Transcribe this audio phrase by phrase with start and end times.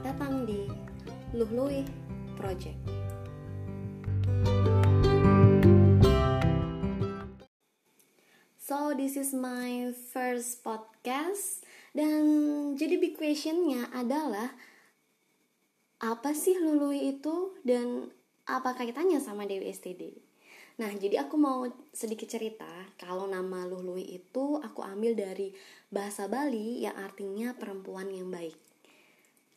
[0.00, 0.64] datang di
[1.36, 1.84] Luhlui
[2.40, 2.80] Project.
[8.56, 12.24] So this is my first podcast dan
[12.80, 14.56] jadi big questionnya adalah
[16.00, 18.08] apa sih Lului itu dan
[18.48, 20.29] apa kaitannya sama Dewi STD?
[20.80, 25.52] Nah, jadi aku mau sedikit cerita kalau nama Lului itu aku ambil dari
[25.92, 28.56] bahasa Bali yang artinya perempuan yang baik.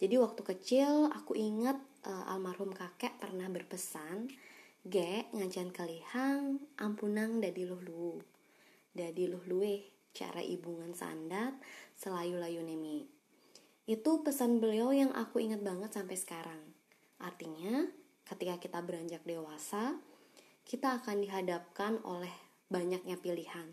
[0.04, 4.28] Jadi waktu kecil aku ingat uh, almarhum kakek pernah berpesan,
[4.84, 8.20] "Ge ngajan kalihang ampunang dadi luhlu."
[8.92, 9.80] Dadi luhlue
[10.12, 11.56] cara ibungan sandat
[11.96, 13.08] selayu-layu nemi.
[13.88, 16.62] Itu pesan beliau yang aku ingat banget sampai sekarang.
[17.24, 17.88] Artinya,
[18.28, 19.98] ketika kita beranjak dewasa,
[20.64, 22.32] kita akan dihadapkan oleh
[22.72, 23.68] banyaknya pilihan.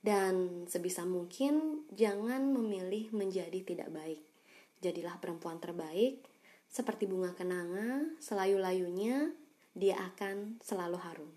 [0.00, 4.24] Dan sebisa mungkin jangan memilih menjadi tidak baik.
[4.80, 6.24] Jadilah perempuan terbaik,
[6.72, 9.36] seperti bunga kenanga, selayu-layunya
[9.76, 11.32] dia akan selalu harum.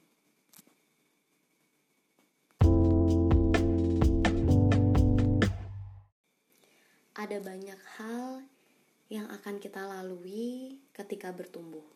[7.24, 8.44] ada banyak hal
[9.08, 11.88] yang akan kita lalui ketika bertumbuh.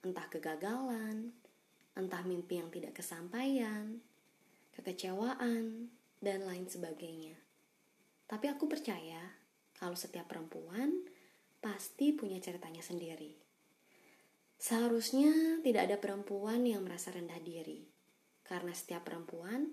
[0.00, 1.36] Entah kegagalan,
[1.96, 4.04] entah mimpi yang tidak kesampaian,
[4.76, 5.88] kekecewaan,
[6.20, 7.36] dan lain sebagainya.
[8.28, 9.20] Tapi aku percaya
[9.76, 11.04] kalau setiap perempuan
[11.60, 13.34] pasti punya ceritanya sendiri.
[14.56, 17.84] Seharusnya tidak ada perempuan yang merasa rendah diri,
[18.44, 19.72] karena setiap perempuan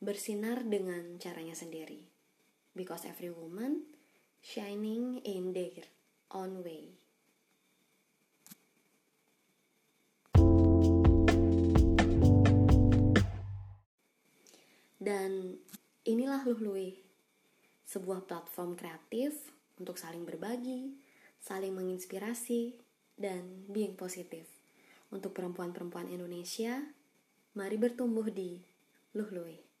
[0.00, 2.08] bersinar dengan caranya sendiri.
[2.72, 3.86] Because every woman
[4.40, 5.86] shining in their
[6.32, 7.03] own way.
[15.04, 15.60] Dan
[16.08, 16.96] inilah Luhlui,
[17.84, 19.36] sebuah platform kreatif
[19.76, 20.96] untuk saling berbagi,
[21.44, 22.72] saling menginspirasi,
[23.20, 24.48] dan being positif.
[25.12, 26.80] Untuk perempuan-perempuan Indonesia,
[27.52, 28.64] mari bertumbuh di
[29.12, 29.73] Luhlui.